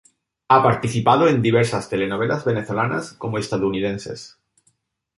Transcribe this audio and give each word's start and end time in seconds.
Ha 0.47 0.63
participado 0.63 1.27
en 1.27 1.43
diversas 1.43 1.87
telenovelas 1.87 2.43
venezolanas 2.43 3.13
como 3.13 3.37
estadounidenses. 3.37 4.39